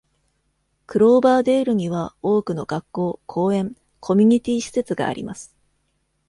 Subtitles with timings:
[0.87, 5.55] クローバーデールには多くの学校、公園、コミュニティ施設があります。